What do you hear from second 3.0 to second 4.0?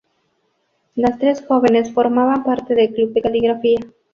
de caligrafía.